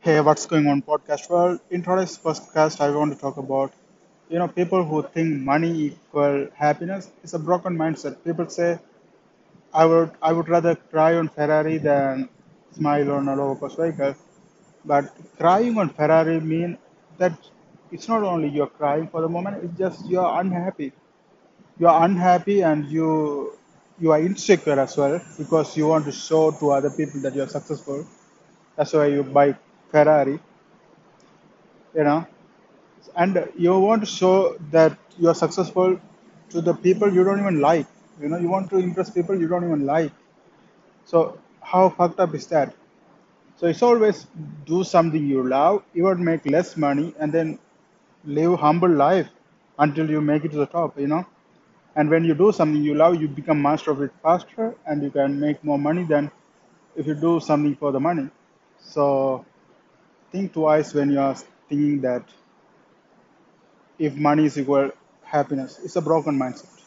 Hey, 0.00 0.20
what's 0.20 0.44
going 0.46 0.66
on, 0.66 0.82
podcast 0.82 1.30
world? 1.30 1.60
In 1.70 1.82
today's 1.82 2.18
podcast, 2.18 2.80
I 2.80 2.90
want 2.90 3.12
to 3.12 3.18
talk 3.18 3.36
about, 3.36 3.72
you 4.28 4.38
know, 4.38 4.48
people 4.48 4.82
who 4.84 5.02
think 5.02 5.40
money 5.50 5.70
equal 5.88 6.48
happiness. 6.54 7.10
It's 7.22 7.34
a 7.34 7.38
broken 7.38 7.76
mindset. 7.76 8.16
People 8.24 8.48
say, 8.48 8.78
I 9.74 9.86
would, 9.86 10.12
I 10.22 10.32
would 10.32 10.48
rather 10.48 10.76
cry 10.76 11.14
on 11.16 11.28
Ferrari 11.28 11.78
than 11.78 12.28
smile 12.72 13.12
on 13.12 13.28
a 13.28 13.36
low 13.36 13.56
cost 13.56 13.78
vehicle. 13.78 14.14
But 14.84 15.12
crying 15.38 15.78
on 15.78 15.90
Ferrari 15.90 16.40
mean 16.40 16.78
that 17.18 17.34
it's 17.92 18.08
not 18.08 18.22
only 18.24 18.48
you're 18.50 18.74
crying 18.82 19.08
for 19.08 19.22
the 19.22 19.28
moment; 19.28 19.64
it's 19.64 19.78
just 19.78 20.06
you're 20.08 20.32
unhappy. 20.40 20.92
You're 21.78 22.02
unhappy 22.04 22.62
and 22.62 22.86
you 22.86 23.52
you 24.00 24.12
are 24.12 24.20
insecure 24.20 24.78
as 24.78 24.96
well 24.96 25.20
because 25.38 25.76
you 25.76 25.86
want 25.88 26.04
to 26.06 26.12
show 26.12 26.50
to 26.52 26.70
other 26.72 26.90
people 26.90 27.20
that 27.22 27.34
you're 27.34 27.48
successful. 27.48 28.06
That's 28.76 28.92
why 28.94 29.06
you 29.06 29.24
buy 29.24 29.56
Ferrari. 29.90 30.38
You 31.94 32.04
know. 32.04 32.26
And 33.16 33.48
you 33.56 33.78
want 33.78 34.02
to 34.02 34.06
show 34.06 34.56
that 34.72 34.98
you're 35.18 35.34
successful 35.34 36.00
to 36.50 36.60
the 36.60 36.74
people 36.74 37.12
you 37.12 37.24
don't 37.24 37.40
even 37.40 37.60
like. 37.60 37.86
You 38.20 38.28
know 38.28 38.38
you 38.38 38.48
want 38.48 38.70
to 38.70 38.78
impress 38.78 39.10
people 39.10 39.40
you 39.40 39.48
don't 39.48 39.64
even 39.64 39.86
like. 39.86 40.12
So 41.06 41.38
how 41.62 41.90
fucked 41.90 42.20
up 42.20 42.34
is 42.34 42.46
that? 42.48 42.74
So 43.56 43.66
it's 43.68 43.82
always 43.82 44.26
do 44.66 44.84
something 44.84 45.26
you 45.26 45.42
love 45.48 45.82
you 45.94 46.04
would 46.04 46.20
make 46.20 46.46
less 46.46 46.76
money 46.76 47.14
and 47.20 47.32
then 47.32 47.58
live 48.24 48.58
humble 48.60 48.90
life 48.90 49.28
until 49.78 50.10
you 50.10 50.20
make 50.20 50.44
it 50.44 50.52
to 50.52 50.58
the 50.58 50.66
top 50.66 50.98
you 50.98 51.06
know? 51.08 51.26
And 51.96 52.10
when 52.10 52.24
you 52.24 52.34
do 52.34 52.52
something 52.52 52.82
you 52.82 52.94
love 52.94 53.20
you 53.20 53.28
become 53.28 53.62
master 53.62 53.90
of 53.92 54.02
it 54.02 54.12
faster 54.22 54.74
and 54.86 55.02
you 55.02 55.10
can 55.10 55.40
make 55.40 55.64
more 55.64 55.78
money 55.78 56.04
than 56.04 56.30
if 56.96 57.06
you 57.06 57.14
do 57.14 57.40
something 57.40 57.76
for 57.76 57.92
the 57.92 58.00
money. 58.00 58.30
So 58.80 59.44
think 60.32 60.52
twice 60.52 60.94
when 60.94 61.10
you 61.10 61.20
are 61.20 61.34
thinking 61.68 62.00
that 62.02 62.22
if 63.98 64.14
money 64.14 64.46
is 64.46 64.58
equal 64.58 64.90
happiness 65.24 65.78
it's 65.84 65.96
a 65.96 66.02
broken 66.02 66.38
mindset 66.38 66.77